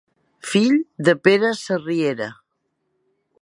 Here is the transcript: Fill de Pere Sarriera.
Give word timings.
Fill 0.53 0.79
de 1.09 1.15
Pere 1.27 1.51
Sarriera. 1.59 2.31